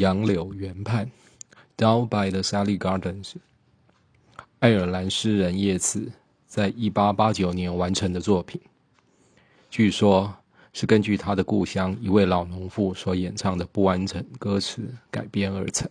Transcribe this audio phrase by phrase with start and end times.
[0.00, 1.10] 杨柳原畔
[1.76, 3.34] ，Down by the Sally Gardens。
[4.60, 6.10] 爱尔兰诗人叶茨
[6.46, 8.58] 在一八八九年完成的作品，
[9.68, 10.34] 据说
[10.72, 15.86] 是根据他的故乡一位老农妇所演唱的不完整歌词改编而成。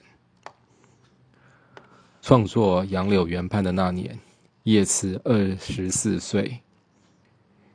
[2.19, 4.17] 创作《杨柳原畔》的那年，
[4.63, 6.59] 叶茨二十四岁，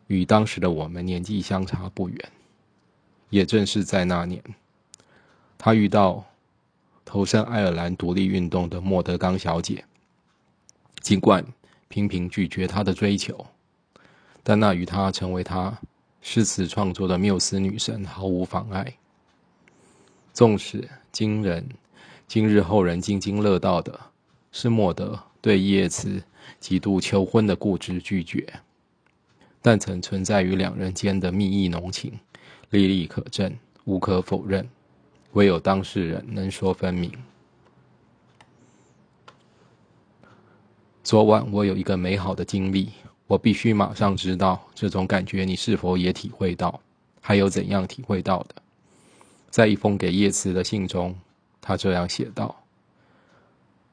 [0.09, 2.33] 与当时的我们年纪相差不远。
[3.31, 4.43] 也正是在那年。
[5.59, 6.25] 他遇到
[7.05, 9.85] 投身爱尔兰独立运动的莫德冈小姐，
[11.01, 11.45] 尽管
[11.89, 13.47] 频频拒绝他的追求，
[14.43, 15.79] 但那与他成为他
[16.21, 18.95] 诗词创作的缪斯女神毫无妨碍。
[20.33, 21.67] 纵使今人
[22.27, 24.01] 今日后人津津乐道的
[24.51, 26.23] 是莫德对叶慈
[26.59, 28.47] 极度求婚的固执拒绝，
[29.63, 32.19] 但曾存在于两人间的蜜意浓情，
[32.71, 34.69] 历历可证，无可否认。
[35.35, 37.13] 唯有当事人能说分明。
[41.03, 42.91] 昨晚我有一个美好的经历，
[43.27, 46.81] 我必须马上知道这种感觉你是否也体会到，
[47.21, 48.55] 还有怎样体会到的。
[49.51, 51.15] 在一封给叶慈的信中，
[51.61, 52.55] 他这样写道：“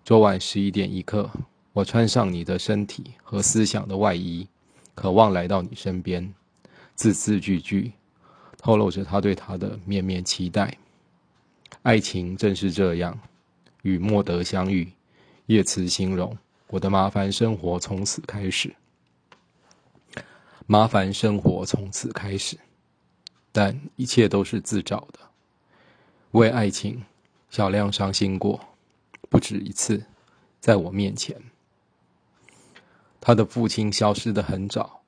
[0.06, 1.30] 昨晚十一点一刻，
[1.74, 4.48] 我穿上你的身体和思想的外衣，
[4.94, 6.34] 渴望来到你身边，
[6.94, 7.92] 字字句句
[8.60, 10.78] 透露着他对他的绵绵期待。”
[11.84, 13.20] 爱情正是这样，
[13.82, 14.92] 与莫德相遇。
[15.48, 16.38] 叶慈形容
[16.68, 18.74] 我的麻烦生活从此开始，
[20.68, 22.58] 麻烦生活从此开始，
[23.52, 25.20] 但一切都是自找的。
[26.32, 27.04] 为爱情，
[27.50, 28.64] 小亮伤心过，
[29.30, 30.02] 不止一次，
[30.60, 31.36] 在我面前。
[33.20, 35.02] 他的父亲消失的很早，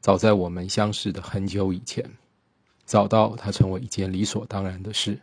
[0.00, 2.08] 早在我们相识的很久以前，
[2.84, 5.20] 早到他成为一件理所当然的事。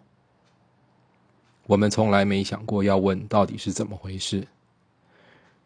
[1.68, 4.46] 我们从来没想过要问到底是怎么回事，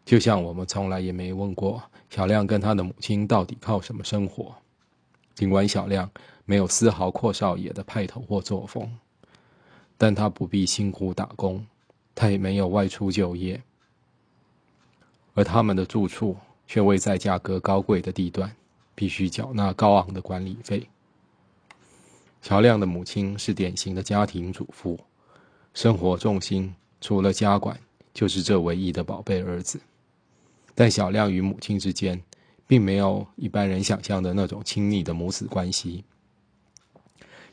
[0.04, 4.54] 就像我们从来也没问过小亮跟他的母亲到底靠什么生活。
[5.34, 6.08] 尽管小亮
[6.44, 8.88] 没有丝毫阔少爷的派头或作风，
[9.98, 11.66] 但他不必辛苦打工，
[12.14, 13.60] 他也没有外出就业，
[15.34, 18.54] 而他们的住处却位在价格高贵的地段，
[18.94, 20.88] 必须缴纳高昂的管理费。
[22.42, 24.98] 小亮的母亲是典型的家庭主妇。
[25.76, 27.78] 生活重心除了家管，
[28.14, 29.78] 就是这唯一的宝贝儿子。
[30.74, 32.18] 但小亮与母亲之间，
[32.66, 36.02] 并没有一般人想象的那种亲密的母子关系。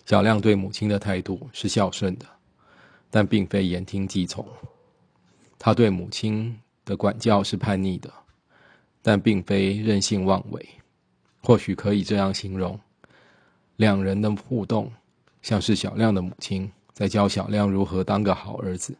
[0.06, 2.25] 小亮对母亲的态度是孝顺的，
[3.11, 4.47] 但并非言听计从。
[5.59, 8.09] 他对母亲的管教是叛逆的，
[9.01, 10.66] 但并非任性妄为。
[11.41, 12.79] 或许可以这样形容：
[13.75, 14.90] 两人的互动，
[15.41, 16.72] 像是小亮的母亲。
[16.93, 18.95] 在教小亮如何当个好儿子，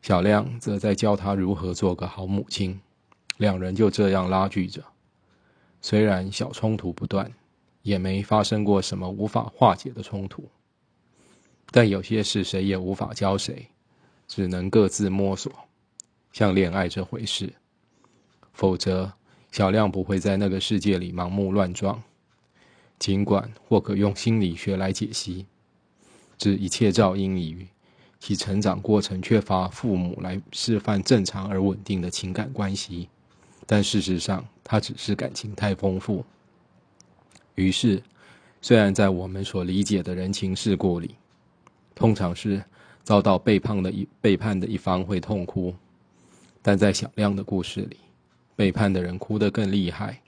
[0.00, 2.80] 小亮则在教他如何做个好母亲。
[3.36, 4.82] 两人就这样拉锯着，
[5.82, 7.30] 虽然小冲突不断，
[7.82, 10.48] 也没发生过什么无法化解的冲突，
[11.70, 13.68] 但有些事谁也无法教谁，
[14.26, 15.52] 只能各自摸索。
[16.32, 17.52] 像恋爱这回事，
[18.54, 19.12] 否则
[19.52, 22.02] 小亮不会在那个世界里盲目乱撞。
[22.98, 25.44] 尽管或可用心理学来解析。
[26.38, 27.66] 指一切照应于
[28.18, 33.08] 其成长过程缺乏父母来示范正常而稳定的情感关系，
[33.66, 36.24] 但事实上，他只是感情太丰富。
[37.54, 38.02] 于是，
[38.60, 41.14] 虽然在我们所理解的人情世故里，
[41.94, 42.62] 通常是
[43.04, 45.74] 遭到背叛的一背叛的一方会痛哭，
[46.62, 47.96] 但在响亮的故事里，
[48.56, 50.20] 背叛的人哭得更厉害，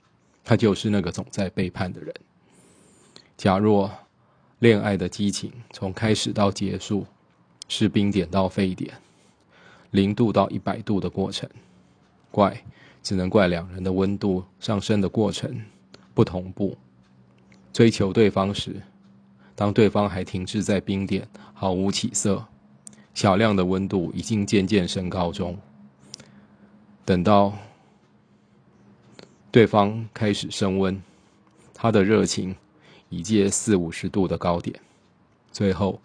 [0.43, 2.13] 他就是那个总在背叛的人。
[3.35, 3.91] 假若。
[4.59, 7.05] 恋爱的激情从开始到结束，
[7.69, 8.93] 是冰点到沸点，
[9.91, 11.49] 零度到一百度的过程。
[12.29, 12.61] 怪，
[13.01, 15.61] 只能怪两人的温度上升的过程
[16.13, 16.77] 不同步。
[17.71, 18.75] 追求对方时，
[19.55, 22.45] 当对方还停滞在冰点，毫无起色，
[23.13, 25.57] 小亮的温度已经渐渐升高中。
[27.05, 27.53] 等到
[29.51, 31.01] 对方开始升温，
[31.73, 32.53] 他的热情。
[33.09, 34.79] 已届四五十度的高点，
[35.51, 35.99] 最后，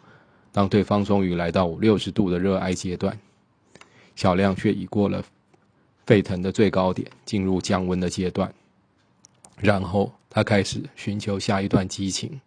[0.51, 3.19] 当对方终于来到五六十度的热爱阶段，
[4.17, 5.23] 小亮却已过了
[6.07, 8.53] 沸腾的最高点，进入降温的阶段。
[9.57, 12.41] 然后他开始寻求下一段激情，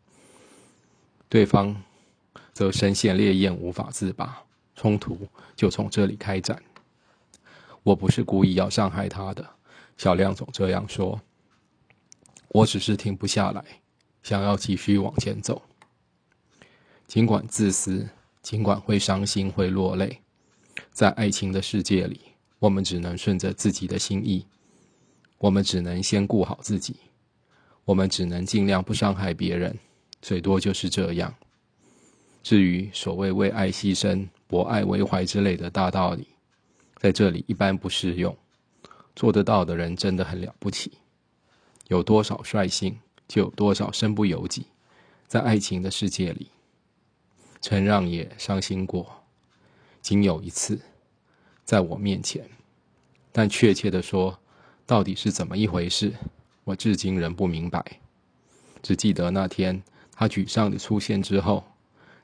[1.29, 1.75] 对方
[2.51, 4.43] 则深陷烈焰无法自拔，
[4.75, 5.17] 冲突
[5.55, 6.61] 就从这里开展。
[7.83, 9.47] 我不是故意要伤害他的，
[9.97, 11.21] 小亮总这样说，
[12.49, 13.63] 我只是停不下来。
[14.27, 15.61] 想要继续往前走，
[17.07, 18.09] 尽管自私、
[18.41, 20.19] 尽管会伤心会落泪，
[20.91, 22.19] 在爱情的世界里，
[22.59, 24.45] 我们只能顺着自己的心意，
[25.37, 26.97] 我们只能先顾好自己，
[27.85, 29.79] 我们只能尽量不伤害别人，
[30.21, 31.33] 最多就是这样。
[32.43, 36.27] 至于所谓为爱牺牲、博爱为怀之类的大道理，
[36.97, 38.37] 在这里一般不适用。
[39.15, 40.97] 做得到的人真的很了不起，
[41.87, 44.65] 有多少率性，就有多少身不由己。
[45.27, 46.49] 在爱情的世界里，
[47.61, 49.23] 陈让也伤心过，
[50.01, 50.79] 仅有一次，
[51.65, 52.49] 在我面前。
[53.31, 54.39] 但确切的说，
[54.85, 56.13] 到底是怎么一回事，
[56.63, 57.83] 我至今仍不明白。
[58.81, 59.83] 只记得那天
[60.13, 61.63] 他沮丧的出现之后，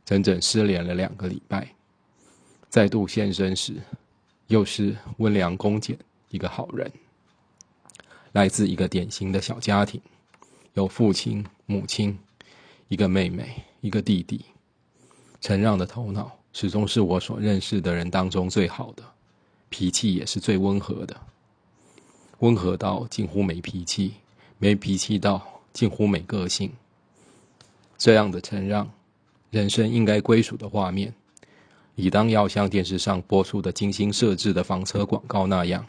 [0.06, 1.68] 整整失联了两个礼拜。
[2.70, 3.82] 再度现身时，
[4.48, 5.98] 又是温良恭俭。
[6.30, 6.92] 一个好人，
[8.32, 10.02] 来自一个典型的小家庭，
[10.74, 12.18] 有父亲、母亲，
[12.88, 14.44] 一个妹妹，一个弟弟。
[15.40, 19.04] 陈让的头脑始终是我所认识的人当中最好的，
[19.70, 21.16] 脾气也是最温和的，
[22.40, 24.16] 温和到近乎没脾气，
[24.58, 25.40] 没脾气到
[25.74, 26.72] 近乎没个性。
[27.96, 28.92] 这样的陈让，
[29.52, 31.14] 人生应该归属的画面，
[31.94, 35.86] 理当要像电视上播出的精心设置的房车广告那样。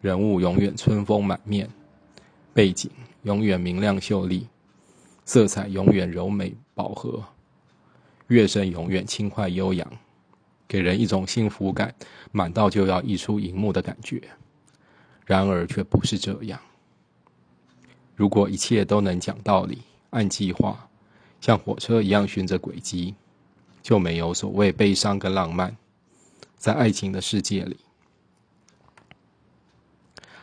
[0.00, 1.68] 人物永远春风满面，
[2.52, 2.88] 背景
[3.24, 4.46] 永远明亮秀丽，
[5.24, 7.24] 色彩永远柔美饱和，
[8.28, 9.90] 乐声永远轻快悠扬，
[10.68, 11.94] 给人一种幸福感
[12.32, 14.22] 满到就要溢出荧幕的感觉。
[15.24, 16.60] 然而却不是这样。
[18.14, 20.88] 如果一切都能讲道理、按计划，
[21.40, 23.14] 像火车一样循着轨迹，
[23.82, 25.74] 就没有所谓悲伤跟浪漫。
[26.58, 27.78] 在爱情的世界里。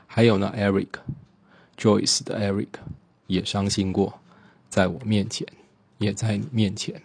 [0.07, 0.89] 还有呢，Eric
[1.81, 2.67] Joyce 的 Eric
[3.25, 4.19] 也伤心过，
[4.69, 5.47] 在我面前，
[5.97, 7.01] 也在你面前。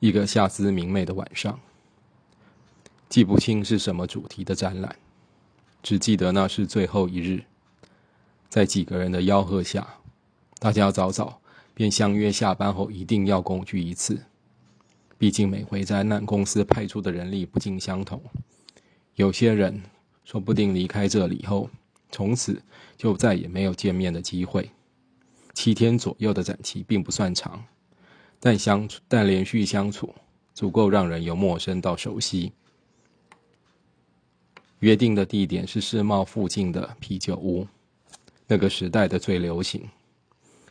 [0.00, 1.60] 一个夏姿明媚的晚上，
[3.08, 4.96] 记不清是什么主题的展览，
[5.84, 7.44] 只记得那是最后一日，
[8.48, 9.86] 在几个人的吆喝下，
[10.58, 11.40] 大家早早
[11.74, 14.20] 便相约下班后一定要共聚一次。
[15.16, 18.20] 毕竟每回灾难公司派出的人力不尽相同，
[19.14, 19.80] 有些人。
[20.24, 21.68] 说不定离开这里后，
[22.10, 22.62] 从此
[23.02, 24.70] 就再也没有见面的机会。
[25.54, 27.60] 七天左右的展期并不算长，
[28.38, 30.14] 但相处但连续相处，
[30.54, 32.52] 足够让人由陌生到熟悉。
[34.78, 37.66] 约定的地点是世贸附近的啤酒屋，
[38.46, 39.82] 那个时代的最流行。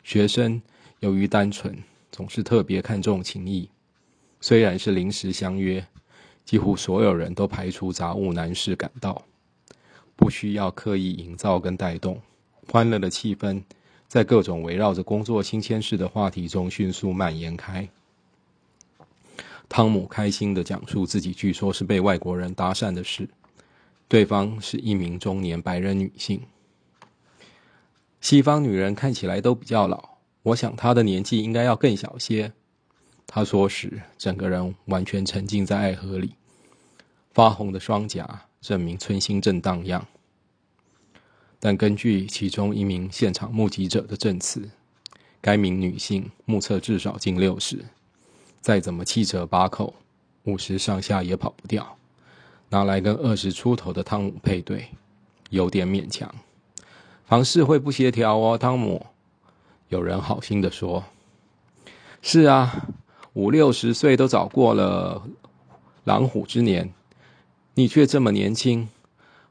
[0.02, 0.62] 学生
[1.02, 1.78] 由于单纯，
[2.14, 3.70] 总是特别看重情谊。
[4.40, 5.86] 虽然是临时相约，
[6.46, 9.22] 几乎所有人都排除杂物男士赶到。
[10.22, 12.22] 不需要刻意营造跟带动，
[12.68, 13.60] 欢乐的气氛
[14.08, 17.90] 在各种围绕着工作新鲜事的话题中迅速蔓延开。
[19.68, 23.28] 汤姆开心的讲述自己据说是被外国人搭讪的事，
[24.08, 26.40] 对方是一名中年白人女性。
[28.20, 30.08] 西方女人看起来都比较老，
[30.44, 32.54] 我想她的年纪应该要更小些。
[33.26, 36.36] 他说时，整个人完全沉浸在爱河里，
[37.32, 38.40] 发红的双颊。
[38.62, 40.06] 证明春心正荡漾，
[41.60, 44.70] 但根据其中一名现场目击者的证词，
[45.42, 47.84] 该名女性目测至少近六十，
[48.62, 49.96] 再怎么七折八扣，
[50.44, 51.98] 五十上下也跑不掉。
[52.70, 54.90] 拿来跟二十出头的汤姆配对，
[55.50, 56.34] 有点勉强。
[57.26, 59.08] 房事会不协调哦，汤姆。
[59.90, 61.04] 有人好心的说
[62.22, 62.88] ：“是啊，
[63.34, 65.28] 五六十岁都早过了
[66.04, 66.94] 狼虎之年。”
[67.74, 68.90] 你却这么年轻，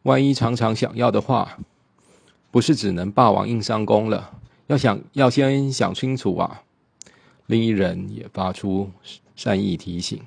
[0.02, 1.58] 万一常常想要的话，
[2.50, 4.38] 不是只能霸王硬上弓了？
[4.66, 6.62] 要想要先想清楚啊！
[7.46, 8.90] 另一人也发出
[9.34, 10.22] 善意提醒，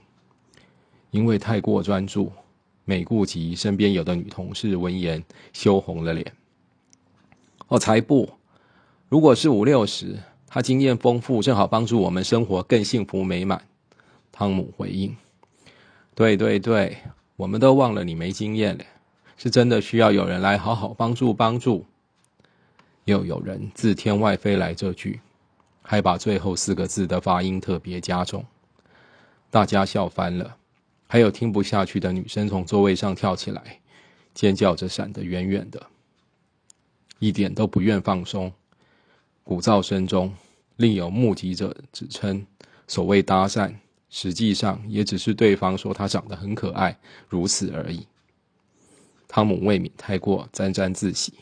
[1.12, 2.31] 因为太过专注，
[2.83, 5.23] 美顾及身边有的女同事闻言
[5.53, 6.33] 羞红了脸。
[7.67, 8.27] 哦，才不！
[9.07, 13.63] 如果是五六十，他经验丰富，正好帮助我们生活更幸福美满。
[14.31, 15.15] 汤姆回应
[16.15, 16.97] ：“对对对。”
[17.36, 18.84] 我们都忘了你没经验了，
[19.38, 21.86] 是真的需要有人来好好帮助帮助。
[23.06, 25.20] 又有人自天外飞来这句，
[25.82, 28.46] 还把最后四个字的发音特别加重，
[29.50, 30.56] 大家笑翻了。
[31.08, 33.80] 还有听不下去的女生从座位上跳起来，
[34.34, 35.88] 尖叫着闪得远远的，
[37.20, 38.52] 一点都不愿放松。
[39.44, 40.34] 鼓噪声中，
[40.78, 42.46] 另有目击者指称，
[42.88, 43.74] 所谓搭讪。
[44.15, 46.96] 实际上也只是对方说他长得很可爱，
[47.27, 48.05] 如此而已。
[49.27, 51.34] 汤姆未免太过沾沾自喜。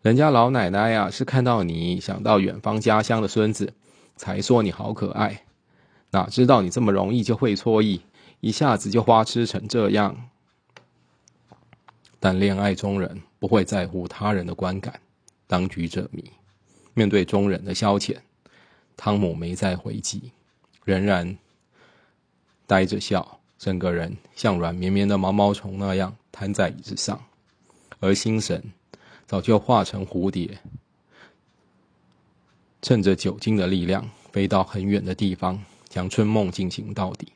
[0.00, 3.74] 人家老奶奶呀，是看到你想到远方家乡的孙子，
[4.16, 5.44] 才说你好可爱。
[6.12, 8.00] 哪知道你这么容易就会错意，
[8.40, 10.30] 一下子就花痴成这样。
[12.18, 14.98] 但恋爱中人不会在乎他人的观感，
[15.46, 16.24] 当局者迷。
[16.94, 18.16] 面对中人的消遣，
[18.96, 20.32] 汤姆没再回击，
[20.84, 21.36] 仍然
[22.66, 27.22] 呆着笑，整个人像软绵绵的毛毛虫那样瘫在椅子上，
[28.00, 28.62] 而心神
[29.26, 30.58] 早就化成蝴蝶，
[32.80, 35.62] 趁着酒精的力量飞到很远的地方。
[35.86, 37.28] 将春梦进行到底，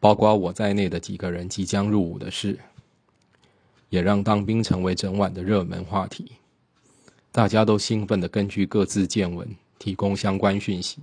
[0.00, 2.58] 包括我在内的几个人即将入伍的事，
[3.88, 6.32] 也让当兵成为整晚的热门话题。
[7.30, 9.48] 大家都兴奋的根据各自见闻
[9.82, 11.00] 提供相关讯息。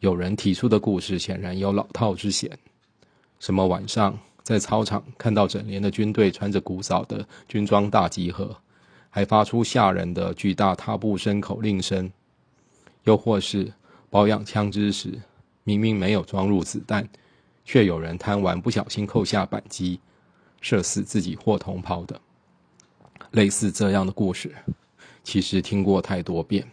[0.00, 2.50] 有人提出的故事显然有老套之嫌，
[3.40, 8.54] 什么晚上在操场看到整连的军队穿着古早的军装大集合，
[9.08, 12.12] 还发出吓人的巨大踏步声口令声。
[13.04, 13.72] 又或是
[14.10, 15.18] 保养枪支时，
[15.64, 17.08] 明明没有装入子弹，
[17.64, 19.98] 却有人贪玩不小心扣下扳机，
[20.60, 22.20] 射死自己或同袍的。
[23.30, 24.54] 类似这样的故事，
[25.24, 26.68] 其实听过太多遍。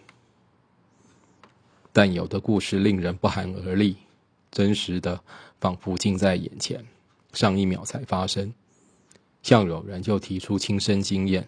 [1.97, 3.95] 但有的故事令人不寒而栗，
[4.51, 5.17] 真实的
[5.61, 6.85] 仿佛近在眼前，
[7.31, 8.53] 上一秒才发生。
[9.41, 11.47] 像有人就提出亲身经验，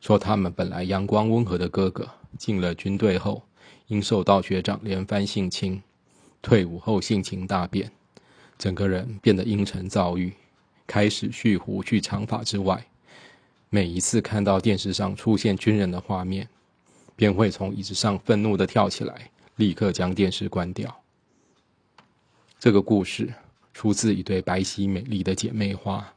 [0.00, 2.08] 说他们本来阳光温和的哥哥，
[2.38, 3.42] 进了军队后。
[3.88, 5.82] 因受到学长连番性侵，
[6.40, 7.90] 退伍后性情大变，
[8.56, 10.32] 整个人变得阴沉躁郁，
[10.86, 12.86] 开始蓄胡去长发之外，
[13.70, 16.48] 每一次看到电视上出现军人的画面，
[17.22, 20.92] 便会从椅子上愤怒的跳起来，立刻将电视关掉。
[22.58, 23.32] 这个故事
[23.72, 26.12] 出自一对白皙美丽的姐妹花，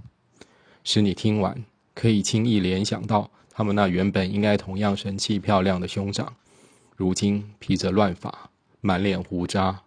[0.83, 6.35] 使你听完可以轻易联想到他们那原本应该同样神气漂亮的兄长。
[6.95, 8.49] 如今披着乱发，
[8.81, 9.79] 满脸胡渣，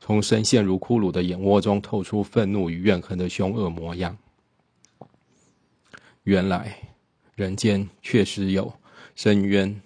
[0.00, 4.18] 从深陷如骷髅的眼窝中透出愤怒与怨恨的凶恶模样。
[6.24, 6.76] 原来
[7.36, 8.70] 人间确实有
[9.16, 9.80] 深渊，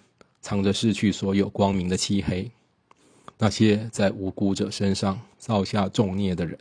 [0.47, 2.49] 藏着失去所有光明的漆黑。
[3.37, 6.57] 那些在无辜者身上造下重孽的人，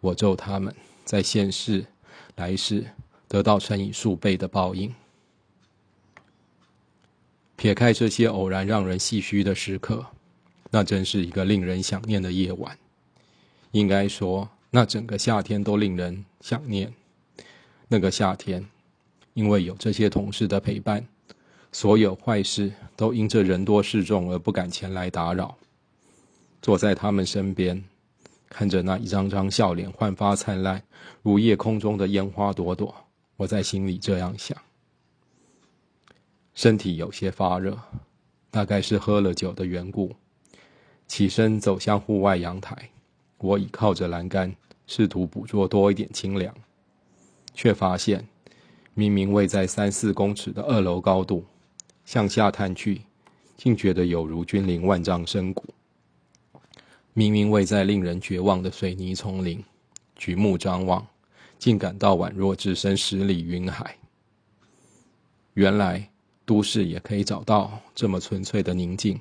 [0.00, 0.74] 我咒他们
[1.06, 1.86] 在现世、
[2.36, 2.84] 来世
[3.26, 4.94] 得到乘以数倍的报应。
[7.56, 10.04] 撇开这些偶然让人唏嘘的时刻，
[10.70, 12.76] 那真是一个令人想念的夜晚。
[13.70, 16.92] 应该说，那整个夏天都令人想念。
[17.88, 18.68] 那个夏天，
[19.32, 21.08] 因为有这些同事的陪伴，
[21.70, 25.56] 所有坏事都因这人多势众而不敢前来打扰。
[26.60, 27.84] 坐在他们身边，
[28.48, 30.82] 看着那一张张笑脸焕发灿烂，
[31.22, 32.94] 如夜空中的烟花朵朵，
[33.36, 34.56] 我在心里这样想。
[36.54, 37.78] 身体有些发热，
[38.50, 40.16] 大概是喝了酒的缘故。
[41.06, 42.90] 起身走向户外阳台，
[43.38, 44.54] 我倚靠着栏杆，
[44.86, 46.52] 试图捕捉多一点清凉，
[47.54, 48.26] 却发现，
[48.94, 51.44] 明明位在三四公尺的二楼高度，
[52.08, 53.02] 向下探去，
[53.58, 55.62] 竟觉得有如君临万丈深谷；
[57.12, 59.62] 明明位在令人绝望的水泥丛林，
[60.16, 61.06] 举目张望，
[61.58, 63.94] 竟感到宛若置身十里云海。
[65.52, 66.08] 原来。
[66.46, 69.20] 都市也可以找到这么纯粹的宁静。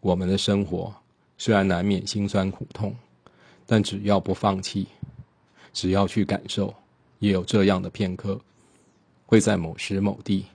[0.00, 0.92] 我们的生活
[1.38, 2.92] 虽然难免辛酸苦痛，
[3.66, 4.88] 但只要不放弃，
[5.72, 6.74] 只要去感受，
[7.20, 8.40] 也有这样的片刻，
[9.26, 10.46] 会在某时某地，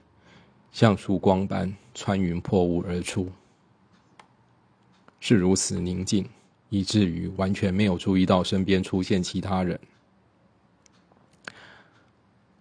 [0.72, 3.30] 像曙光般穿云破雾而出。
[5.18, 6.28] 是如此宁静，
[6.68, 9.78] 以至于完全没有注意到身边出现其他人。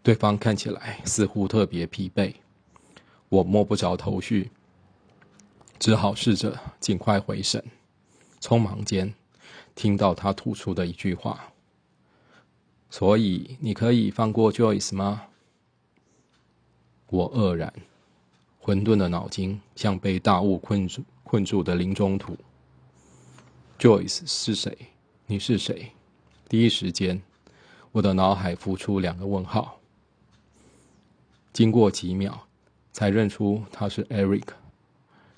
[0.03, 2.33] 对方看起来似乎特别疲惫。
[3.29, 4.49] 我摸不着头绪，
[5.77, 7.63] 只好试着尽快回神。
[8.41, 9.13] 匆忙间，
[9.75, 11.53] 听到他吐出的一句话
[12.89, 15.27] ：“所以你可以放过 Joyce 吗？”
[17.07, 17.71] 我愕然，
[18.69, 22.37] 混沌的脑筋像被大雾困住困住的林中土。
[23.79, 24.77] Joyce 是谁？
[25.25, 25.91] 你是谁？
[26.47, 27.19] 第一时间，
[27.91, 29.79] 我的脑海浮出两个问号。
[31.51, 32.45] 经过几秒。
[32.91, 34.47] 才认出他是 Eric，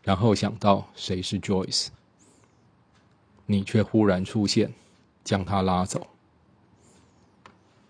[0.03, 1.89] 然后想到谁是 Joyce，
[3.45, 4.73] 你却忽然出现，
[5.23, 6.07] 将他拉走。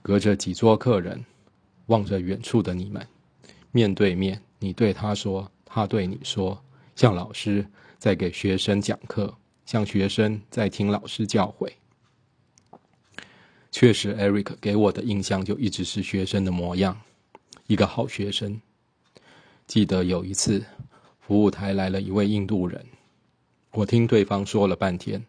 [0.02, 1.26] 隔着几桌客人，
[1.86, 3.08] 望着远处的你们，
[3.72, 6.64] 面对面，你对他说，他对你说，
[6.96, 7.66] 像老师
[7.98, 11.72] 在给学生讲课，像学生在听老师教诲。
[13.72, 17.02] 确实，Eric 给我的印象就一直是学生的模样，
[17.66, 18.62] 一个好学生。
[19.66, 20.64] 记得有一次，
[21.20, 22.86] 服务台来了一位印度人，
[23.72, 25.26] 我听对方说了半天，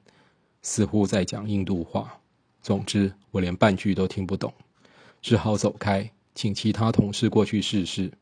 [0.61, 2.21] 似乎在讲印度话。
[2.61, 4.53] 总之，我连半句都听不懂，
[5.23, 8.12] 只好走开，请其他同事过去试试，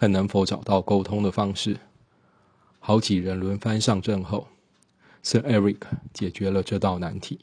[0.00, 1.76] 看能否找到沟通的方式。
[2.78, 4.48] 好几人轮番上阵后
[5.22, 5.76] ，Sir Eric
[6.14, 7.38] 解决了这道难题。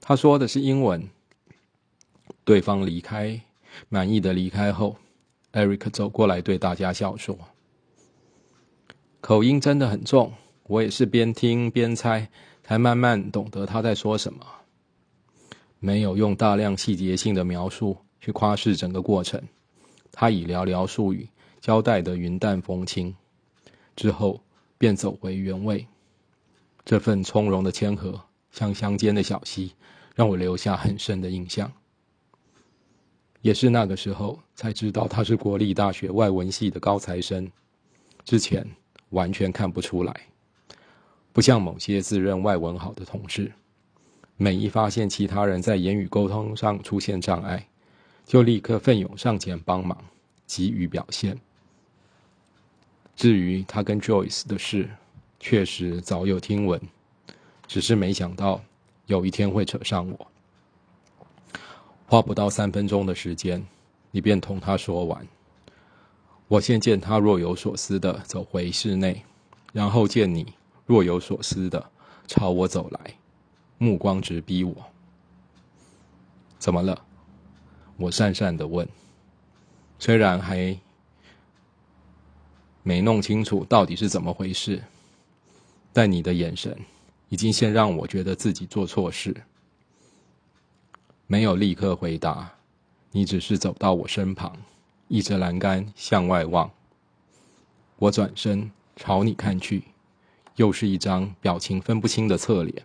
[0.00, 1.08] 他说的是英文。
[2.44, 3.40] 对方离开，
[3.88, 4.96] 满意的离开后
[5.52, 7.38] ，Eric 走过来对大家笑说
[9.22, 10.32] ：“口音真的很重，
[10.64, 12.28] 我也是边听边猜。”
[12.64, 14.44] 才慢慢懂得他在说什么，
[15.78, 19.42] 没有用大量细节性的描述去夸示整个过程，
[20.12, 21.28] 他以寥寥数语
[21.60, 23.16] 交代的云淡风轻，
[23.96, 24.40] 之后
[24.78, 25.86] 便走回原位。
[26.84, 29.74] 这份从容的谦和，像乡间的小溪，
[30.14, 31.72] 让我留下很深的印象。
[33.40, 37.50] 也是那个时候才知道他是国立大学外文系的高材生，
[38.24, 38.64] 之前
[39.10, 40.14] 完全看不出来。
[41.32, 43.50] 不像某些自认外文好的同事，
[44.36, 47.66] 每一发现其他人在言语沟通上出现障碍，
[48.24, 49.96] 就立刻奋勇上前帮忙，
[50.46, 51.38] 给予表现。
[53.14, 54.88] 至于他跟 Joyce 的事，
[55.38, 56.80] 确实早有听闻，
[57.66, 58.62] 只是没想到
[59.06, 60.26] 有一天会扯上我。
[62.06, 63.64] 花不到三分钟的时间，
[64.10, 65.26] 你便同他说完。
[66.48, 69.22] 我先见他若有所思的走回室内，
[69.72, 70.52] 然后见你。
[70.84, 71.90] 若有所思的
[72.26, 73.14] 朝我走来，
[73.78, 74.74] 目光直逼我。
[76.58, 77.02] 怎么了？
[77.96, 78.88] 我讪讪的问。
[79.98, 80.78] 虽然还
[82.82, 84.82] 没弄清楚到底是怎么回事，
[85.92, 86.76] 但你的眼神
[87.28, 89.34] 已经先让我觉得自己做错事。
[91.26, 92.52] 没有立刻回答，
[93.10, 94.56] 你只是走到我身旁，
[95.08, 96.70] 倚着栏杆向外望。
[97.96, 99.84] 我转身朝你看去。
[100.56, 102.84] 又是一张表情分不清的侧脸。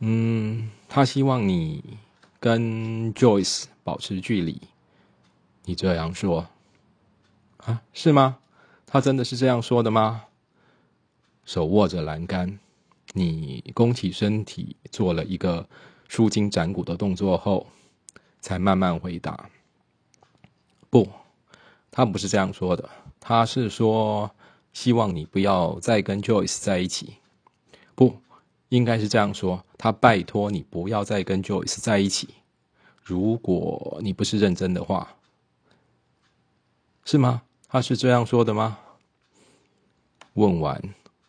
[0.00, 1.82] 嗯，他希望你
[2.40, 4.60] 跟 Joyce 保持距离。
[5.64, 6.48] 你这样说
[7.58, 7.82] 啊？
[7.92, 8.38] 是吗？
[8.86, 10.24] 他真的是这样说的吗？
[11.44, 12.58] 手握着栏杆，
[13.12, 15.68] 你弓起身体，做了一个
[16.08, 17.68] 舒筋展骨的动作后，
[18.40, 19.48] 才慢慢回答
[20.90, 21.08] ：“不，
[21.90, 22.90] 他不是这样说的。
[23.20, 24.28] 他是说。”
[24.72, 27.16] 希望你不要再跟 Joyce 在一起，
[27.96, 28.20] 不
[28.70, 29.64] 应该是这样说。
[29.78, 32.34] 他拜托你不要再跟 Joyce 在一起。
[33.02, 35.16] 如果你不是认真的话，
[37.04, 37.42] 是吗？
[37.68, 38.78] 他是这样说的吗？
[40.34, 40.82] 问完，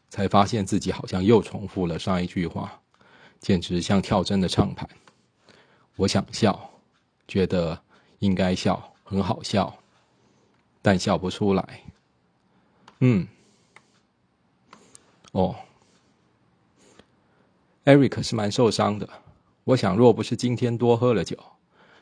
[0.10, 2.82] 才发现自己好像又重复了上一句话，
[3.40, 4.90] 简直像跳针的唱盘。
[5.96, 6.72] 我想笑，
[7.28, 7.82] 觉得
[8.20, 9.76] 应该笑，很好笑，
[10.82, 11.82] 但笑不出来。
[13.00, 13.28] 嗯，
[15.32, 15.56] 哦
[17.92, 19.10] ，Eric 是蛮受伤的。
[19.64, 21.38] 我想，若不是今天多喝了酒，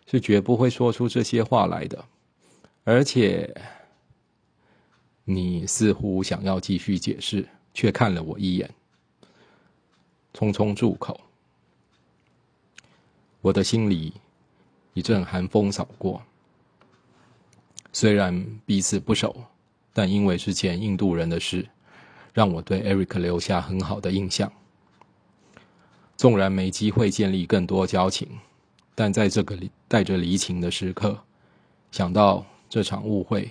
[0.05, 2.05] 是绝不会说出这些话来的。
[2.83, 3.53] 而且，
[5.23, 8.69] 你似乎想要继续解释，却看了我一眼，
[10.33, 11.19] 匆匆住口。
[13.41, 14.13] 我的心里
[14.93, 16.21] 一阵寒风扫过，
[17.91, 19.35] 虽然彼此不熟。
[19.91, 21.67] 但因为是前印度人的事，
[22.31, 24.49] 让我对 Eric 留下很好的印象。
[26.19, 28.27] 纵然没机会建立更多交情，
[28.93, 31.17] 但在这个带着离情的时刻，
[31.93, 33.49] 想到这场误会，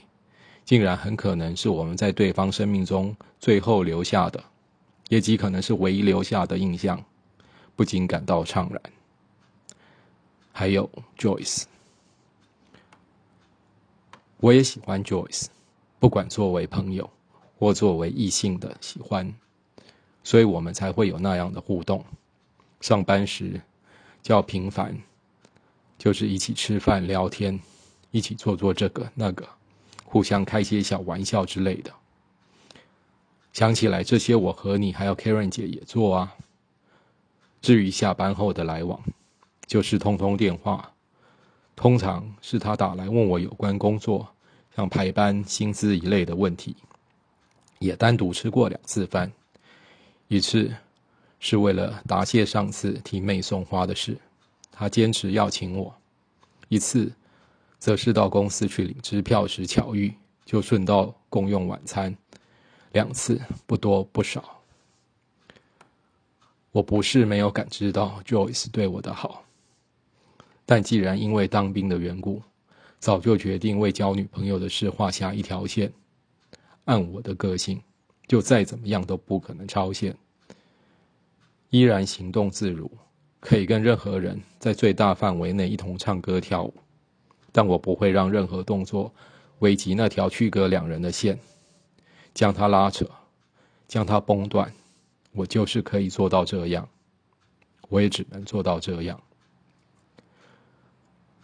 [0.67, 4.45] 竟然很可能是我们在对方生命中最后留下的，
[5.09, 7.03] 也极可能是唯一留下的印象，
[7.75, 8.83] 不禁感到怅然。
[10.53, 11.63] 还有 Joyce，
[14.41, 15.47] 我也喜欢 Joyce。
[15.99, 17.09] 不管作为朋友
[17.59, 19.35] 或作为异性的喜欢，
[20.23, 22.05] 所以我们才会有那样的互动。
[22.81, 23.61] 上班时
[24.23, 24.97] 较频繁，
[25.99, 27.59] 就是一起吃饭聊天，
[28.11, 29.49] 一起做做这个那个，
[30.05, 31.93] 互相开些小玩笑之类的。
[33.53, 36.35] 想起来这些，我和你还有 Karen 姐也做啊。
[37.61, 39.01] 至于下班后的来往，
[39.67, 40.93] 就是通通电话，
[41.75, 44.29] 通常是他打来问我有关工作。
[44.77, 46.77] 像排班、薪资一类的问题，
[47.81, 49.33] 也单独吃过两次饭。
[50.29, 50.73] 一次
[51.41, 54.17] 是为了答谢上次替妹送花的事，
[54.71, 55.93] 他坚持要请我；
[56.69, 57.13] 一次
[57.79, 60.13] 则是到公司去领支票时巧遇，
[60.45, 62.17] 就顺道共用晚餐。
[62.93, 64.63] 两次不多不少。
[66.73, 69.45] 我不是没有感知到 Joyce 对我的好，
[70.67, 72.43] 但既然因为当兵的缘故。
[73.01, 75.93] 早就决定为交女朋友的事画下一条线。
[76.87, 77.81] 按我的个性，
[78.27, 80.17] 就再怎么样都不可能超限。
[81.71, 82.91] 依然行动自如，
[83.41, 86.75] 可以跟任何人在最大范围内一同唱歌跳舞，
[87.53, 89.13] 但我不会让任何动作
[89.59, 91.39] 危及那条区隔两人的线，
[92.33, 93.07] 将它拉扯，
[93.87, 94.73] 将它崩断。
[95.33, 96.89] 我就是可以做到这样，
[97.91, 99.21] 我也只能做到这样。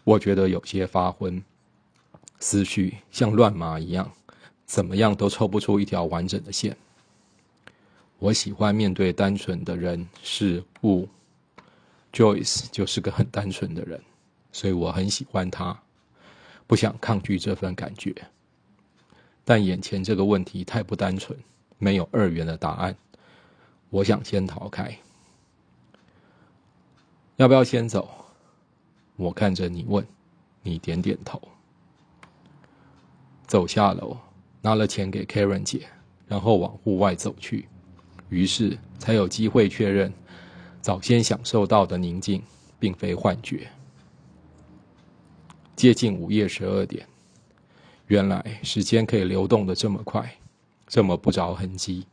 [0.04, 1.42] 我觉得有些发昏，
[2.40, 4.10] 思绪像乱麻一样，
[4.64, 6.76] 怎么样都抽不出一条完整的线。
[8.18, 11.08] 我喜欢面对单纯的人事物
[12.12, 14.00] ，Joyce 就是个很单纯的人，
[14.52, 15.82] 所以我很喜欢他，
[16.66, 18.14] 不想抗拒这份感觉。
[19.44, 21.38] 但眼前这个问题太不单纯，
[21.78, 22.96] 没有二元的答案，
[23.90, 24.96] 我想先逃开。
[27.36, 28.08] 要不要先走？
[29.16, 30.06] 我看着你问，
[30.62, 31.42] 你点点头。
[33.46, 34.16] 走下楼，
[34.62, 35.86] 拿了钱给 Karen 姐，
[36.26, 37.68] 然后往户外走去。
[38.34, 40.12] 于是才有机会确认，
[40.82, 42.42] 早先享受到的宁静
[42.80, 43.68] 并非幻觉。
[45.76, 47.06] 接近午夜十二点，
[48.08, 50.36] 原来时间可以流动的这么快，
[50.88, 52.04] 这么不着痕迹。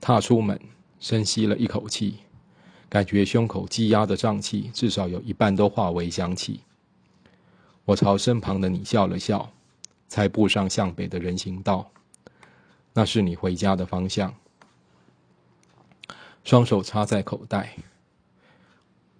[0.00, 0.58] 踏出门，
[0.98, 2.16] 深吸了一口气，
[2.88, 6.62] 感觉胸口积压的胀气至少有一半都化为香气。
[7.84, 9.48] 我朝身旁的你笑了笑，
[10.08, 11.88] 才步上向北的人行道。
[12.92, 14.34] 那是你回家的方向。
[16.46, 17.74] 双手插在口袋，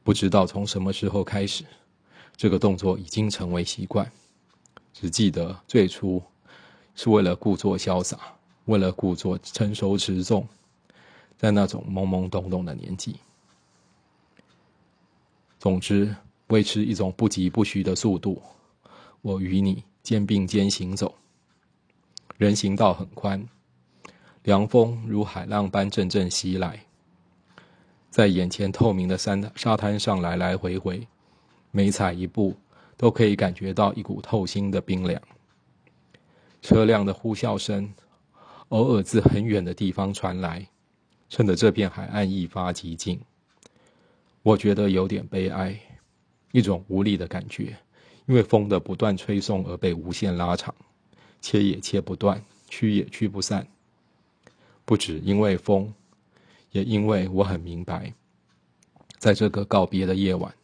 [0.04, 1.64] 不知道从什么时候开始，
[2.36, 4.08] 这个动作已经成为习惯。
[4.92, 6.22] 只记得最初
[6.94, 8.16] 是为了故作潇洒，
[8.66, 10.46] 为了故作成熟持重，
[11.36, 13.16] 在那种懵懵懂懂的年纪。
[15.58, 16.14] 总之，
[16.46, 18.40] 维持一种不疾不徐的速度，
[19.20, 21.12] 我与你肩并肩行走。
[22.36, 23.44] 人行道很宽，
[24.44, 26.85] 凉风如海浪般阵阵袭来。
[28.16, 31.06] 在眼前透明的山沙滩上来来回回，
[31.70, 32.56] 每踩一步
[32.96, 35.20] 都可以感觉到一股透心的冰凉。
[36.62, 37.92] 车辆的呼啸声
[38.70, 40.66] 偶尔自很远的地方传来，
[41.28, 43.20] 衬得这片海岸一发即静。
[44.42, 45.78] 我觉得有点悲哀，
[46.52, 47.76] 一种无力的感觉，
[48.24, 50.74] 因为风的不断吹送而被无限拉长，
[51.42, 53.66] 切也切不断，驱也驱不散。
[54.86, 55.92] 不止因为风。
[56.76, 58.12] 也因为我很明白，
[59.16, 60.54] 在这个告别的夜晚，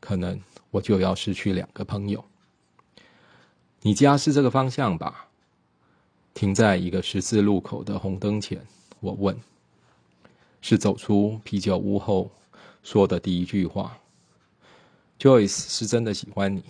[0.00, 2.24] 可能我就要失去两个朋友。
[3.82, 5.28] 你家是这个方向吧？
[6.32, 8.66] 停在一个十字路口的红灯前，
[9.00, 9.38] 我问。
[10.62, 12.30] 是走出啤酒屋后
[12.82, 13.98] 说的第一句话。
[15.18, 16.64] Joyce 是真的喜欢你。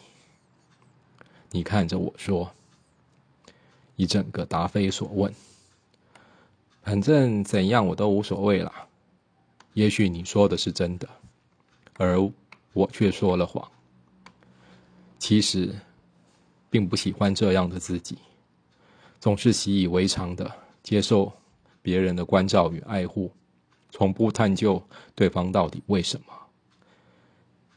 [1.50, 2.52] 你看着我说。
[3.94, 5.32] 一整个答非所问。
[6.82, 8.87] 反正怎样我都无所谓啦。
[9.78, 11.08] 也许你说的是真的，
[11.98, 12.18] 而
[12.72, 13.70] 我却说了谎。
[15.20, 15.72] 其实，
[16.68, 18.18] 并不喜欢这样的自己，
[19.20, 20.50] 总是习以为常的
[20.82, 21.32] 接受
[21.80, 23.30] 别人的关照与爱护，
[23.92, 24.82] 从不探究
[25.14, 26.34] 对方到底为什么。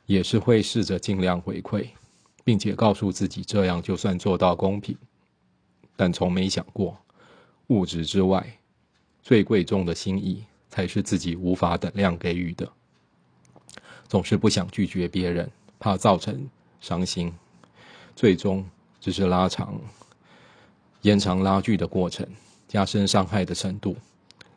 [0.07, 1.87] 也是会试着尽量回馈，
[2.43, 4.97] 并且告诉自己这样就算做到公平，
[5.95, 6.97] 但从没想过
[7.67, 8.57] 物质之外
[9.21, 10.43] 最贵重的心意。
[10.71, 12.67] 才是自己无法等量给予的，
[14.07, 17.31] 总是不想拒绝别人，怕造成伤心，
[18.15, 18.65] 最终
[19.01, 19.77] 只是拉长、
[21.01, 22.25] 延长拉锯的过程，
[22.69, 23.97] 加深伤害的程度，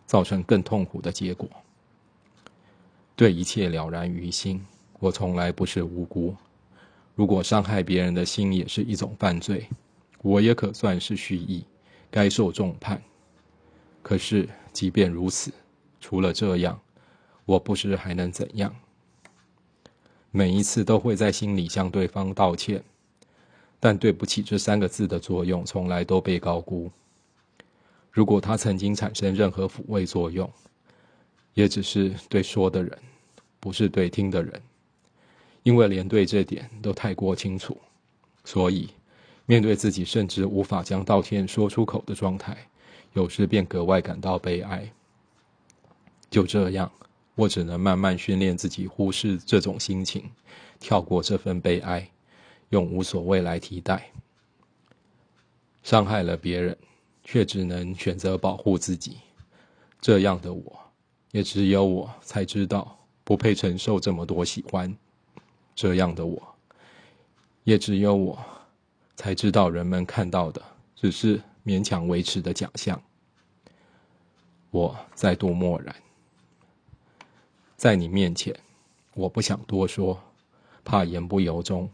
[0.06, 1.48] 造成更痛苦的结果。
[3.16, 4.64] 对一切了然于心，
[5.00, 6.34] 我从来不是无辜。
[7.16, 9.68] 如果伤害别人的心也是一种犯罪，
[10.22, 11.64] 我也可算是蓄意，
[12.08, 13.02] 该受重判。
[14.00, 15.52] 可是，即便如此。
[16.06, 16.78] 除了这样，
[17.46, 18.76] 我不知还能怎样。
[20.30, 22.84] 每一次都会在心里向对方道歉，
[23.80, 26.92] 但对不起这三个字的作用从来都被高估。
[28.10, 30.52] 如果它曾经产生任何抚慰作用，
[31.54, 32.98] 也只是对说的人，
[33.58, 34.60] 不是对听的人。
[35.62, 37.78] 因为连对这点都太过清楚，
[38.44, 38.90] 所以
[39.46, 42.54] 面对自己甚至无法将道歉说出口的状态，
[43.14, 44.92] 有时便格外感到悲哀。
[46.34, 46.90] 就这样，
[47.36, 50.28] 我只能慢慢训练自己忽视这种心情，
[50.80, 52.10] 跳过这份悲哀，
[52.70, 54.10] 用无所谓来替代。
[55.84, 56.76] 伤害了别人，
[57.22, 59.18] 却只能选择保护自己。
[60.00, 60.76] 这样的我，
[61.30, 64.92] 也只有我才知道不配承受这么多喜欢。
[65.76, 66.56] 这样的我，
[67.62, 68.36] 也只有我
[69.14, 70.60] 才知道人们看到的
[70.96, 73.00] 只是勉强维持的假象。
[74.72, 75.94] 我再度默然。
[77.84, 78.58] 在你面前，
[79.12, 80.18] 我不想多说，
[80.84, 81.90] 怕言不由衷，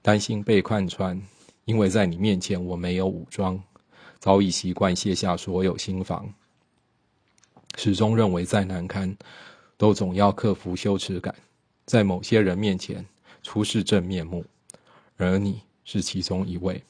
[0.00, 1.20] 担心被看穿。
[1.66, 3.62] 因为在你面前，我没有武装，
[4.18, 6.32] 早已习惯卸下所有心防，
[7.76, 9.14] 始终认为再难堪，
[9.76, 11.34] 都总要克服羞耻感，
[11.84, 13.04] 在某些人面前
[13.42, 14.42] 出示真面目，
[15.18, 16.82] 而你是其中一位。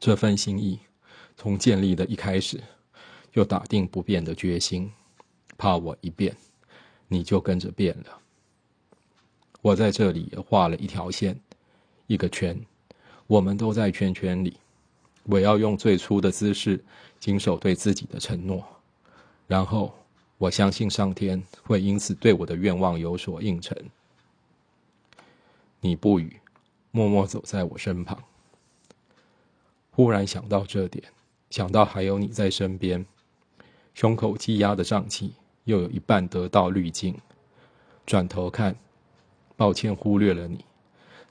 [0.00, 0.80] 这份心意，
[1.36, 2.58] 从建立的一开始，
[3.30, 4.90] 就打定不变的决心，
[5.58, 6.34] 怕我一变，
[7.08, 8.18] 你就跟着变了。
[9.62, 11.38] 我在这里画了一条线，
[12.06, 12.58] 一个圈。
[13.26, 14.58] 我们都在圈圈里，
[15.22, 16.84] 我要用最初的姿势
[17.18, 18.62] 谨守对自己的承诺，
[19.46, 19.94] 然后
[20.36, 23.74] 我相信上天会因此对我的愿望有所应承。
[25.80, 26.38] 你不语，
[26.90, 28.22] 默默走在我身旁。
[29.90, 31.02] 忽然想到这点，
[31.48, 33.06] 想到还有你在身边，
[33.94, 35.32] 胸口积压的胀气
[35.64, 37.16] 又有一半得到滤镜。
[38.06, 38.76] 转头看，
[39.56, 40.64] 抱歉忽略了你。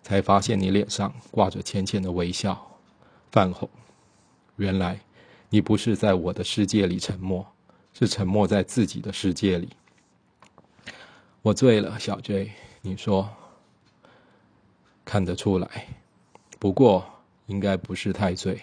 [0.01, 2.77] 才发现你脸上挂着浅浅的微笑，
[3.31, 3.69] 泛红。
[4.57, 4.99] 原来，
[5.49, 7.47] 你不是在我的世界里沉默，
[7.93, 9.69] 是沉默在自己的世界里。
[11.41, 13.29] 我醉了，小 J，你说，
[15.05, 15.87] 看得出来，
[16.59, 17.05] 不过
[17.45, 18.61] 应该不是太醉。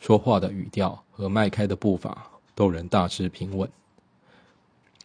[0.00, 3.70] 说话的语调和迈开的步伐都仍大致平稳。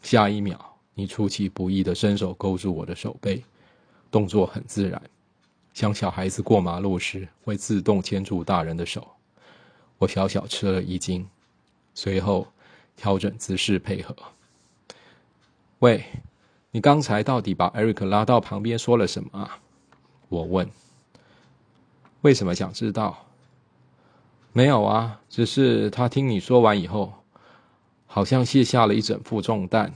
[0.02, 0.58] 下一秒，
[0.94, 3.44] 你出其不意的伸手勾住我的手背，
[4.10, 5.02] 动作很自然。
[5.74, 9.08] 像小孩子过马路时会自动牵住大人的手，
[9.98, 11.28] 我小小吃了一惊，
[11.94, 12.48] 随后
[12.96, 14.16] 调整姿势配合。
[15.80, 16.04] 喂，
[16.72, 19.60] 你刚才到底把艾瑞克拉到旁边说了什么啊？
[20.28, 20.70] 我问。
[22.22, 23.26] 为什么想知道？
[24.52, 27.14] 没有啊，只是他听你说完以后，
[28.12, 29.94] 好像卸下了一整副重担。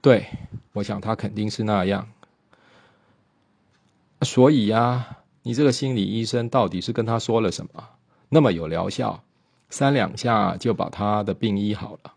[0.00, 0.26] 对，
[0.72, 2.08] 我想他肯定是那样。
[4.22, 7.88] 所以呀，你这个心理医生到底是跟他说了什么？
[8.30, 9.22] 那么有疗效，
[9.68, 12.14] 三两下就把他的病医好了，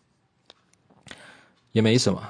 [1.74, 2.24] 也没什么。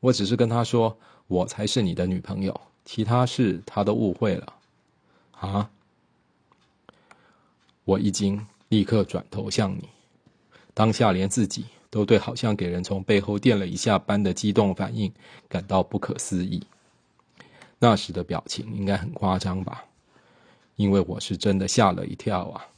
[0.00, 4.54] 我只是跟他说，我才是你的女朋友，其他事他都误会了。
[5.32, 5.70] 啊！
[7.84, 9.88] 我一惊，立刻转头向你，
[10.78, 15.12] 当下连自己都对好像给人从背后电了一下般的激动反应
[15.48, 16.62] 感到不可思议。
[17.80, 19.84] 那时的表情应该很夸张吧，
[20.76, 22.68] 因为我是真的吓了一跳啊！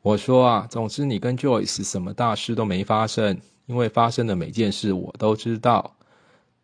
[0.00, 5.94] 我说啊，总之你跟 Joyce 什么大事都没发生，因为发生的每件事我都知道。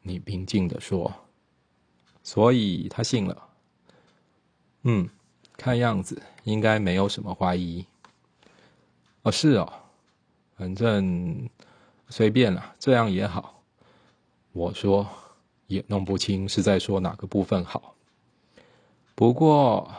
[0.00, 1.12] 你平静的说，
[2.22, 3.36] 所以他信了。
[4.84, 5.06] 嗯，
[5.58, 7.84] 看样子应该没有什么怀疑。
[9.22, 9.70] 哦，是哦，
[10.56, 11.48] 反正
[12.08, 13.62] 随便了，这样也好。
[14.52, 15.06] 我说。
[15.66, 17.94] 也弄不清是在说哪个部分好。
[19.14, 19.90] 不过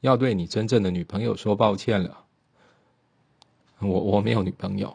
[0.00, 2.24] 要对你真正的女朋友说抱歉了。
[3.80, 4.94] 我我没有女朋友，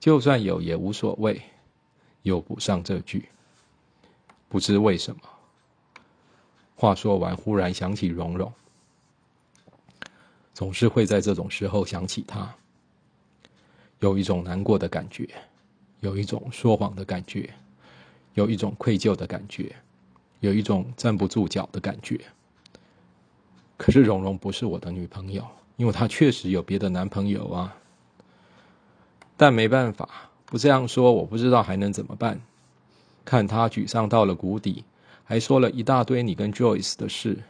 [0.00, 1.40] 就算有也无所谓。
[2.22, 3.28] 又补上这句，
[4.48, 5.20] 不知为什么。
[6.74, 8.52] 话说完，忽然想起蓉蓉，
[10.52, 12.52] 总是会在这种时候想起她，
[14.00, 15.28] 有一种难过的感觉，
[16.00, 17.48] 有一种说谎的感觉。
[18.34, 19.76] 有一种愧疚的感觉，
[20.40, 22.20] 有一种站不住脚的感觉。
[23.76, 27.76] 可是蓉蓉不是我的女朋友，因为她确实有别的男朋友啊。
[29.36, 30.08] 但没办法，
[30.46, 32.40] 不这样说，我不知道还能怎么办。
[33.24, 34.84] 看她沮丧到了谷底，
[35.22, 37.40] 还说了一大堆你跟 Joyce 的事，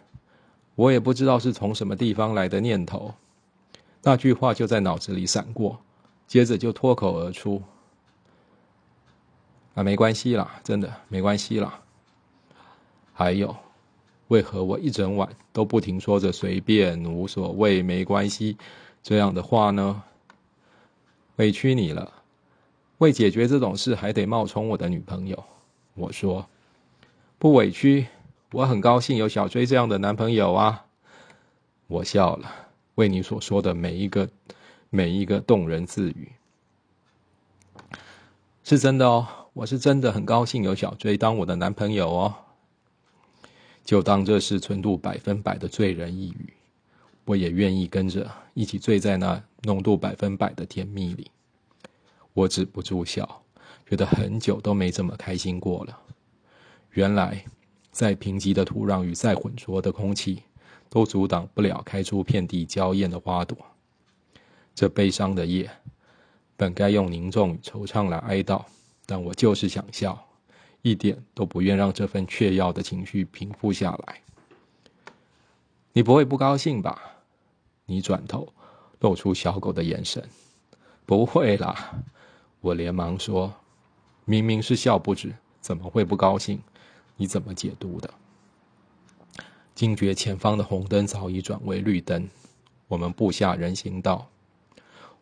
[0.75, 3.15] 我也不知道是从什么地方来的念头。
[4.03, 5.81] 那句话就在脑子里闪过，
[6.27, 7.63] 接着就脱口而出。
[9.75, 11.81] 啊，没关系啦，真的没关系啦。
[13.13, 13.57] 还有，
[14.29, 18.57] 为何我一整晚都不停说着随便、无所谓、没关系
[19.03, 20.03] 这样的话呢？
[21.37, 22.13] 委屈你了，
[22.99, 25.45] 为解决这种事还得冒充我的女朋友。
[25.95, 26.49] 我说
[27.39, 28.07] 不委屈，
[28.53, 30.87] 我很高兴有小追这样的男朋友啊。
[31.89, 32.49] 我笑了，
[32.95, 34.29] 为你所说的每一个、
[34.95, 36.31] 每一个动人字语，
[38.63, 39.27] 是真的哦。
[39.53, 42.35] 我是真的很高兴有小追当我的男朋友哦，
[43.85, 46.53] 就当这是纯度百分百的醉人一语，
[47.25, 51.29] 我也愿意跟着一起醉在那浓度百分百的甜蜜里。
[52.33, 53.43] 我止不住笑，
[53.91, 55.99] 觉得很久都没这么开心过了。
[56.93, 57.45] 原来，
[57.91, 60.45] 再贫瘠的土壤与再浑浊的空气，
[60.89, 63.59] 都阻挡不了开出遍地娇艳的花朵。
[64.75, 65.71] 这悲伤的夜，
[66.57, 68.65] 本该用凝重与惆怅来哀悼，
[69.07, 70.27] 但我就是想笑，
[70.83, 74.21] 一点都不愿让这份雀跃的情绪平复下来。
[75.93, 77.01] 你不会不高兴吧？
[77.87, 78.53] 你转头，
[78.99, 80.29] 露出小狗的眼神。
[81.07, 82.03] 不会啦，
[82.61, 83.55] 我连忙说
[84.25, 86.61] ：“明明是笑不止，怎么会不高兴？
[87.17, 88.13] 你怎么解读的？”
[89.75, 92.29] 惊觉前方的红灯早已转为绿灯，
[92.89, 94.29] 我们步下人行道。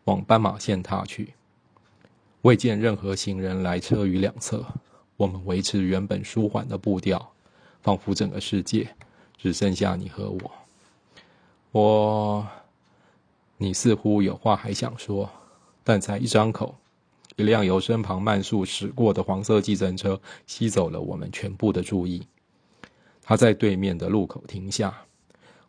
[0.05, 1.35] 往斑马线踏去，
[2.43, 4.65] 未见任何行人来车于两侧。
[5.17, 7.33] 我们维持原本舒缓的步调，
[7.83, 8.89] 仿佛整个世界
[9.37, 10.51] 只剩下你和我。
[11.71, 12.47] 我，
[13.57, 15.31] 你似乎有话还想说，
[15.85, 16.75] 但才一张口，
[17.37, 22.27] 一辆由身旁慢速驶过的黄色计程车吸走了我们全部的注意。
[23.23, 24.93] 他在对面的路口停下，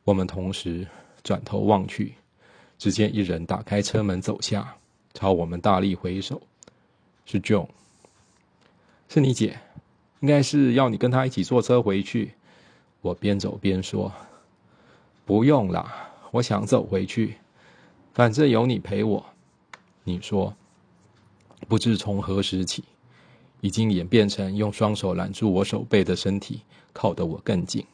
[0.04, 0.88] 我们同时
[1.22, 2.16] 转头望去。
[2.78, 4.76] 只见一人打开车门走下，
[5.14, 6.42] 朝我们大力挥手。
[7.26, 7.68] 是 John，
[9.08, 9.58] 是你姐，
[10.20, 12.34] 应该是要你跟她一起坐车回去。
[13.02, 14.12] 我边走边说
[15.26, 17.36] ：“不用啦，我想走回去，
[18.14, 19.26] 反正有你陪我。”
[20.04, 20.54] 你说
[21.68, 22.84] ：“不知从何时起，
[23.62, 27.86] 已经演变成用双手揽住我手背的身体，靠得我更紧，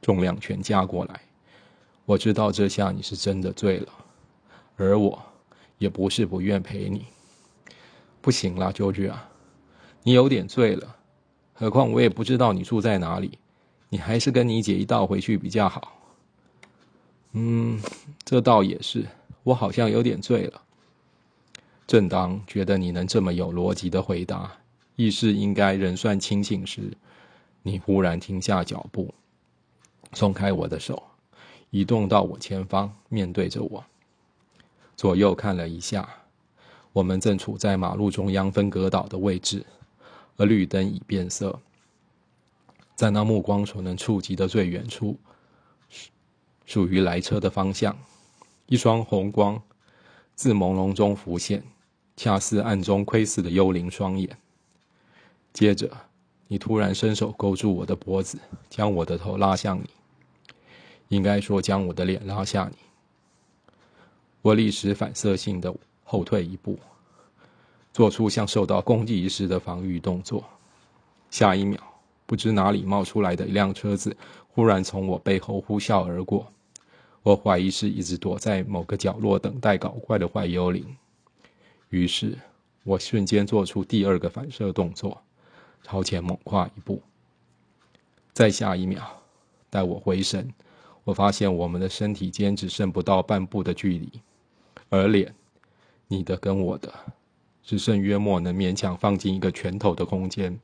[0.00, 1.20] 重量全加过来。
[2.06, 3.92] 我知道这下你是真的醉了。”
[4.78, 5.22] 而我，
[5.76, 7.04] 也不是不愿陪你。
[8.22, 9.28] 不行啦，舅舅啊，
[10.04, 10.96] 你有点醉了。
[11.52, 13.38] 何况我也不知道你住在哪里，
[13.88, 15.92] 你还是跟你姐一道回去比较好。
[17.32, 17.80] 嗯，
[18.24, 19.04] 这倒也是，
[19.42, 20.62] 我好像有点醉了。
[21.86, 24.52] 正当觉得你能这么有逻辑的回答，
[24.94, 26.92] 意识应该仍算清醒时，
[27.62, 29.12] 你忽然停下脚步，
[30.12, 31.02] 松开我的手，
[31.70, 33.84] 移动到我前方，面对着我。
[34.98, 36.08] 左右看了一下，
[36.92, 39.64] 我们正处在马路中央分隔岛的位置，
[40.36, 41.60] 而绿灯已变色。
[42.96, 45.16] 在那目光所能触及的最远处，
[46.66, 47.96] 属于来车的方向，
[48.66, 49.62] 一双红光
[50.34, 51.62] 自朦胧中浮现，
[52.16, 54.36] 恰似暗中窥视的幽灵双眼。
[55.52, 55.88] 接着，
[56.48, 58.36] 你突然伸手勾住我的脖子，
[58.68, 59.88] 将我的头拉向你，
[61.06, 62.87] 应该说将我的脸拉下你。
[64.40, 65.74] 我立时反射性的
[66.04, 66.78] 后退一步，
[67.92, 70.44] 做出像受到攻击时的防御动作。
[71.30, 71.78] 下一秒，
[72.24, 74.16] 不知哪里冒出来的一辆车子
[74.48, 76.46] 忽然从我背后呼啸而过。
[77.22, 80.96] 我怀疑是一直躲在某个角落等待搞怪的坏幽灵。
[81.90, 82.38] 于是，
[82.84, 85.20] 我瞬间做出第二个反射动作，
[85.82, 87.02] 朝前猛跨一步。
[88.32, 89.02] 再下一秒，
[89.68, 90.54] 待我回神，
[91.04, 94.08] 我发现我们的身体间只剩不到半步的距离。
[94.90, 95.34] 而脸，
[96.06, 96.92] 你的跟我的，
[97.62, 100.58] 只剩约莫能勉强放进一个拳头的空间。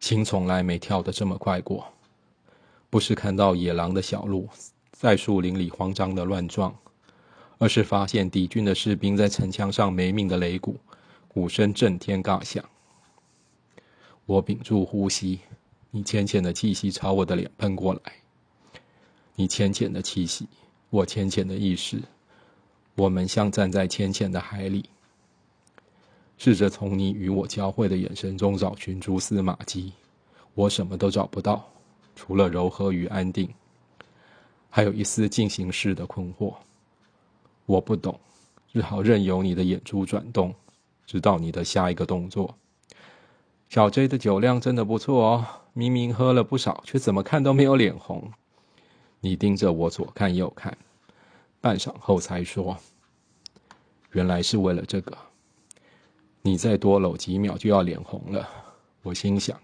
[0.00, 1.86] 心从来没跳得这么快过，
[2.88, 4.48] 不是看到野狼的小鹿
[4.92, 6.74] 在树林里慌张的乱撞，
[7.58, 10.80] 而是发现敌军的士兵在城墙上没命的擂鼓，
[11.28, 12.64] 鼓声震天尬响。
[14.26, 15.40] 我屏住呼吸，
[15.90, 18.00] 你浅浅的气息朝我的脸喷过来，
[19.36, 20.48] 你浅浅的气息。
[20.90, 22.02] 我浅浅的意识，
[22.96, 24.84] 我们像站在浅浅的海里，
[26.36, 29.92] 试着从你与我交汇的眼神中找寻蛛丝马迹。
[30.54, 31.64] 我什么都找不到，
[32.16, 33.48] 除了柔和与安定，
[34.68, 36.52] 还有一丝进行式的困惑。
[37.66, 38.18] 我不懂，
[38.72, 40.52] 只好任由你的眼珠转动，
[41.06, 42.52] 直到你的下一个动作。
[43.68, 48.32] 小 J 的酒量真的不错哦，明明喝了不少，却怎么看都没有脸红。
[49.20, 50.76] 你盯着我左看右看，
[51.60, 52.76] 半晌后才说
[54.12, 55.16] ：“原来是为了这个。”
[56.42, 58.48] 你再多搂几秒就要脸红了。
[59.02, 59.60] 我心想，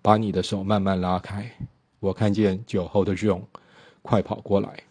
[0.00, 1.50] 把你的手慢慢拉开。
[1.98, 3.42] 我看见酒后的 John
[4.02, 4.84] 快跑过来。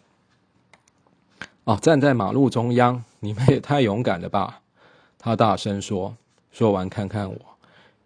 [1.64, 4.60] 哦，站在马路中央，你们也太勇敢了吧！
[5.18, 6.16] 他大声说。
[6.50, 7.38] 说完，看看我，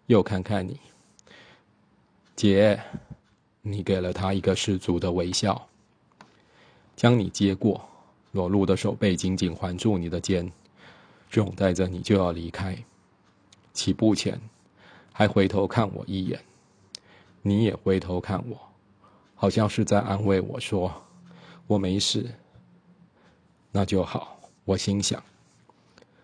[0.05, 0.79] 又看看你，
[2.35, 2.81] 姐。
[3.65, 5.69] 你给了他一个十足的微笑，
[6.97, 7.87] 将你接过，
[8.33, 10.51] 裸露的手背紧紧环住你的肩，
[11.29, 12.77] 就带着你就要离开。
[13.71, 14.37] 起步前，
[15.13, 16.43] 还回头看我一眼，
[17.41, 18.59] 你也回头看我，
[19.33, 20.93] 好像是在安慰我说
[21.65, 22.29] ：“我没事。”
[23.71, 25.23] 那就好，我心想。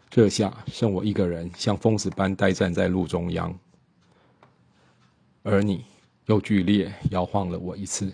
[0.09, 3.57] 这下剩我一个人，像疯子般呆站在路中央，
[5.43, 5.85] 而你。
[6.29, 8.13] 又剧烈摇晃了我一次。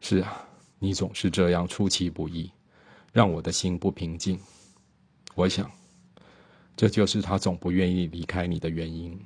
[0.00, 0.44] 是啊，
[0.80, 2.50] 你总是这样出其不意，
[3.12, 4.36] 让我的心不平静。
[5.36, 5.70] 我想，
[6.76, 9.16] 这就是他总不愿意离开你的原因。